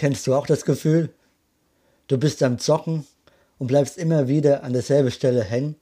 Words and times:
Kennst 0.00 0.26
du 0.26 0.34
auch 0.34 0.46
das 0.46 0.64
Gefühl? 0.64 1.10
Du 2.06 2.16
bist 2.16 2.42
am 2.42 2.58
Zocken 2.58 3.06
und 3.58 3.66
bleibst 3.66 3.98
immer 3.98 4.28
wieder 4.28 4.64
an 4.64 4.72
derselben 4.72 5.10
Stelle 5.10 5.44
hängen 5.44 5.76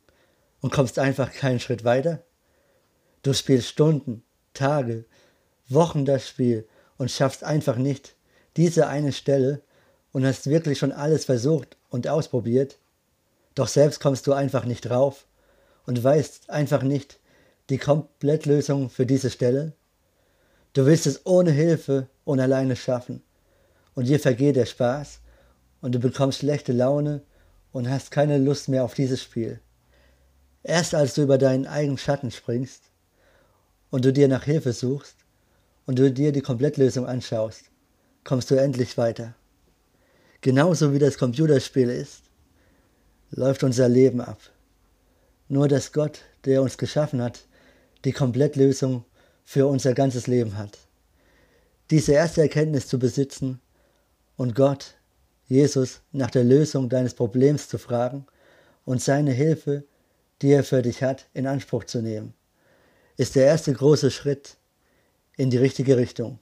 und 0.61 0.73
kommst 0.73 0.99
einfach 0.99 1.33
keinen 1.33 1.61
Schritt 1.61 1.85
weiter? 1.85 2.25
Du 3.23 3.33
spielst 3.33 3.69
Stunden, 3.69 4.25
Tage, 4.55 5.05
Wochen 5.69 6.05
das 6.05 6.29
Spiel 6.29 6.67
und 6.97 7.13
schaffst 7.13 7.45
einfach 7.45 7.77
nicht 7.77 8.17
diese 8.57 8.89
eine 8.89 9.13
Stelle 9.13 9.63
und 10.11 10.27
hast 10.27 10.51
wirklich 10.51 10.81
schon 10.81 10.91
alles 10.91 11.25
versucht 11.25 11.77
und 11.89 12.09
ausprobiert, 12.09 12.77
doch 13.55 13.69
selbst 13.69 14.01
kommst 14.01 14.27
du 14.27 14.33
einfach 14.33 14.65
nicht 14.65 14.81
drauf 14.81 15.29
und 15.87 16.03
weißt 16.03 16.51
einfach 16.51 16.83
nicht 16.83 17.21
die 17.71 17.79
Komplettlösung 17.79 18.91
für 18.91 19.07
diese 19.07 19.31
Stelle. 19.31 19.75
Du 20.73 20.87
willst 20.87 21.07
es 21.07 21.25
ohne 21.25 21.53
Hilfe 21.53 22.09
und 22.25 22.41
alleine 22.41 22.75
schaffen 22.75 23.23
und 23.99 24.07
dir 24.07 24.21
vergeht 24.21 24.55
der 24.55 24.65
Spaß 24.65 25.19
und 25.81 25.93
du 25.93 25.99
bekommst 25.99 26.39
schlechte 26.39 26.73
Laune 26.73 27.21
und 27.73 27.91
hast 27.91 28.13
keine 28.13 28.39
Lust 28.39 28.69
mehr 28.69 28.85
auf 28.85 28.95
dieses 28.95 29.21
Spiel. 29.21 29.59
Erst 30.63 30.95
als 30.95 31.15
du 31.15 31.23
über 31.23 31.37
deinen 31.37 31.67
eigenen 31.67 31.99
Schatten 31.99 32.31
springst 32.31 32.85
und 33.91 34.05
du 34.05 34.13
dir 34.13 34.29
nach 34.29 34.45
Hilfe 34.45 34.73
suchst 34.73 35.17
und 35.85 35.99
du 35.99 36.13
dir 36.13 36.31
die 36.31 36.43
Komplettlösung 36.43 37.07
anschaust, 37.07 37.73
kommst 38.23 38.53
du 38.53 38.55
endlich 38.55 38.97
weiter. 38.99 39.35
Genauso 40.43 40.93
wie 40.93 41.01
das 41.01 41.19
Computerspiel 41.19 41.91
ist, 41.91 42.23
läuft 43.33 43.65
unser 43.65 43.89
Leben 43.89 44.21
ab. 44.21 44.39
Nur 45.49 45.67
dass 45.67 45.93
Gott, 45.93 46.21
der 46.45 46.63
uns 46.63 46.79
geschaffen 46.79 47.21
hat, 47.21 47.41
die 48.05 48.13
Komplettlösung 48.13 49.05
für 49.45 49.67
unser 49.67 49.93
ganzes 49.93 50.29
Leben 50.29 50.57
hat. 50.57 50.79
Diese 51.91 52.13
erste 52.13 52.43
Erkenntnis 52.43 52.87
zu 52.87 53.01
besitzen 53.01 53.61
und 54.39 54.55
Gott, 54.55 54.95
Jesus, 55.49 56.01
nach 56.13 56.31
der 56.31 56.45
Lösung 56.45 56.89
deines 56.89 57.13
Problems 57.13 57.69
zu 57.69 57.77
fragen 57.77 58.25
und 58.85 59.03
seine 59.03 59.33
Hilfe, 59.33 59.85
die 60.41 60.53
er 60.53 60.63
für 60.63 60.81
dich 60.81 61.03
hat, 61.03 61.27
in 61.35 61.47
Anspruch 61.47 61.85
zu 61.85 62.01
nehmen, 62.01 62.33
ist 63.17 63.35
der 63.35 63.47
erste 63.47 63.73
große 63.73 64.13
Schritt 64.13 64.57
in 65.37 65.51
die 65.51 65.57
richtige 65.57 65.97
Richtung. 65.97 66.39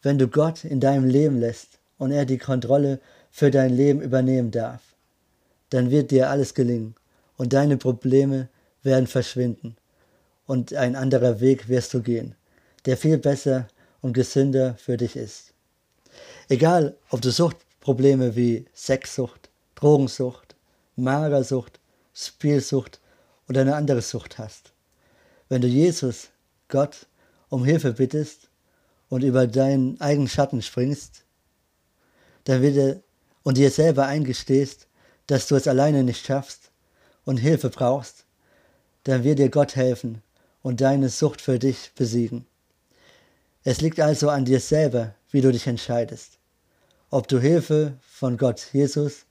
Wenn 0.00 0.18
du 0.18 0.28
Gott 0.28 0.64
in 0.64 0.80
deinem 0.80 1.04
Leben 1.04 1.38
lässt 1.38 1.78
und 1.98 2.10
er 2.10 2.24
die 2.24 2.38
Kontrolle 2.38 3.00
für 3.30 3.50
dein 3.50 3.74
Leben 3.76 4.00
übernehmen 4.00 4.50
darf, 4.50 4.80
dann 5.68 5.90
wird 5.90 6.10
dir 6.10 6.30
alles 6.30 6.54
gelingen 6.54 6.94
und 7.36 7.52
deine 7.52 7.76
Probleme 7.76 8.48
werden 8.82 9.08
verschwinden 9.08 9.76
und 10.46 10.72
ein 10.72 10.96
anderer 10.96 11.40
Weg 11.40 11.68
wirst 11.68 11.92
du 11.92 12.00
gehen, 12.00 12.34
der 12.86 12.96
viel 12.96 13.18
besser 13.18 13.68
und 14.00 14.14
gesünder 14.14 14.74
für 14.78 14.96
dich 14.96 15.16
ist. 15.16 15.52
Egal, 16.48 16.96
ob 17.10 17.22
du 17.22 17.32
Suchtprobleme 17.32 18.36
wie 18.36 18.66
Sexsucht, 18.72 19.50
Drogensucht, 19.74 20.54
Magersucht, 20.94 21.80
Spielsucht 22.14 23.00
oder 23.48 23.62
eine 23.62 23.74
andere 23.74 24.00
Sucht 24.00 24.38
hast. 24.38 24.72
Wenn 25.48 25.60
du 25.60 25.66
Jesus, 25.66 26.28
Gott, 26.68 27.06
um 27.48 27.64
Hilfe 27.64 27.94
bittest 27.94 28.48
und 29.08 29.24
über 29.24 29.48
deinen 29.48 30.00
eigenen 30.00 30.28
Schatten 30.28 30.62
springst, 30.62 31.24
dann 32.44 32.62
wird 32.62 32.76
er 32.76 33.00
und 33.42 33.56
dir 33.56 33.72
selber 33.72 34.06
eingestehst, 34.06 34.86
dass 35.26 35.48
du 35.48 35.56
es 35.56 35.66
alleine 35.66 36.04
nicht 36.04 36.24
schaffst 36.24 36.70
und 37.24 37.38
Hilfe 37.38 37.70
brauchst, 37.70 38.24
dann 39.02 39.24
wird 39.24 39.40
dir 39.40 39.50
Gott 39.50 39.74
helfen 39.74 40.22
und 40.62 40.80
deine 40.80 41.08
Sucht 41.08 41.40
für 41.40 41.58
dich 41.58 41.90
besiegen. 41.96 42.46
Es 43.64 43.80
liegt 43.80 43.98
also 43.98 44.30
an 44.30 44.44
dir 44.44 44.60
selber, 44.60 45.15
wie 45.30 45.40
du 45.40 45.52
dich 45.52 45.66
entscheidest, 45.66 46.38
ob 47.10 47.28
du 47.28 47.38
Hilfe 47.38 47.94
von 48.00 48.36
Gott 48.36 48.68
Jesus, 48.72 49.26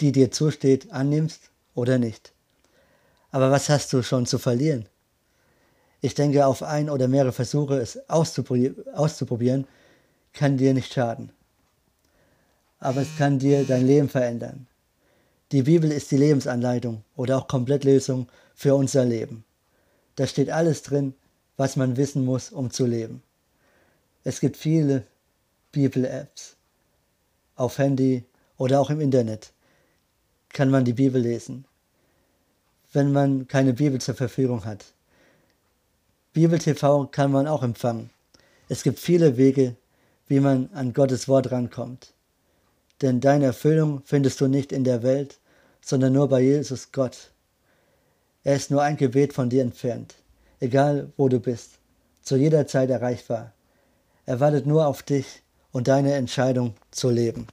die 0.00 0.12
dir 0.12 0.30
zusteht, 0.30 0.90
annimmst 0.92 1.50
oder 1.74 1.98
nicht. 1.98 2.32
Aber 3.30 3.50
was 3.50 3.68
hast 3.68 3.92
du 3.92 4.02
schon 4.02 4.26
zu 4.26 4.38
verlieren? 4.38 4.86
Ich 6.00 6.14
denke, 6.14 6.46
auf 6.46 6.62
ein 6.62 6.88
oder 6.88 7.08
mehrere 7.08 7.32
Versuche 7.32 7.78
es 7.78 7.98
auszuprobieren, 8.08 9.66
kann 10.32 10.56
dir 10.56 10.74
nicht 10.74 10.92
schaden. 10.92 11.30
Aber 12.78 13.02
es 13.02 13.08
kann 13.18 13.38
dir 13.38 13.64
dein 13.64 13.86
Leben 13.86 14.08
verändern. 14.08 14.66
Die 15.52 15.62
Bibel 15.62 15.90
ist 15.90 16.10
die 16.10 16.16
Lebensanleitung 16.16 17.04
oder 17.16 17.36
auch 17.36 17.48
Komplettlösung 17.48 18.28
für 18.54 18.74
unser 18.74 19.04
Leben. 19.04 19.44
Da 20.16 20.26
steht 20.26 20.48
alles 20.48 20.82
drin, 20.82 21.14
was 21.56 21.76
man 21.76 21.96
wissen 21.96 22.24
muss, 22.24 22.50
um 22.50 22.70
zu 22.70 22.86
leben. 22.86 23.22
Es 24.22 24.40
gibt 24.40 24.58
viele 24.58 25.06
Bibel-Apps 25.72 26.56
auf 27.56 27.78
Handy 27.78 28.24
oder 28.58 28.80
auch 28.80 28.90
im 28.90 29.00
Internet. 29.00 29.52
Kann 30.50 30.70
man 30.70 30.84
die 30.84 30.92
Bibel 30.92 31.22
lesen, 31.22 31.64
wenn 32.92 33.12
man 33.12 33.48
keine 33.48 33.72
Bibel 33.72 33.98
zur 34.00 34.14
Verfügung 34.14 34.66
hat. 34.66 34.84
Bibel 36.34 36.58
TV 36.58 37.06
kann 37.06 37.32
man 37.32 37.46
auch 37.46 37.62
empfangen. 37.62 38.10
Es 38.68 38.82
gibt 38.82 38.98
viele 38.98 39.38
Wege, 39.38 39.76
wie 40.26 40.40
man 40.40 40.68
an 40.74 40.92
Gottes 40.92 41.26
Wort 41.26 41.50
rankommt. 41.50 42.12
Denn 43.00 43.20
deine 43.20 43.46
Erfüllung 43.46 44.02
findest 44.04 44.40
du 44.40 44.48
nicht 44.48 44.70
in 44.70 44.84
der 44.84 45.02
Welt, 45.02 45.40
sondern 45.80 46.12
nur 46.12 46.28
bei 46.28 46.42
Jesus 46.42 46.92
Gott. 46.92 47.32
Er 48.44 48.56
ist 48.56 48.70
nur 48.70 48.82
ein 48.82 48.98
Gebet 48.98 49.32
von 49.32 49.48
dir 49.48 49.62
entfernt, 49.62 50.14
egal 50.60 51.10
wo 51.16 51.28
du 51.28 51.40
bist, 51.40 51.78
zu 52.22 52.36
jeder 52.36 52.66
Zeit 52.66 52.90
erreichbar. 52.90 53.54
Er 54.30 54.38
wartet 54.38 54.64
nur 54.64 54.86
auf 54.86 55.02
dich 55.02 55.42
und 55.72 55.88
deine 55.88 56.14
Entscheidung 56.14 56.74
zu 56.92 57.10
leben. 57.10 57.48